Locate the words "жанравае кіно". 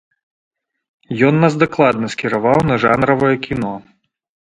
2.89-3.73